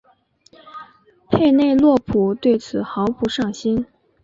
[1.29, 3.85] 佩内洛普对此毫不上心。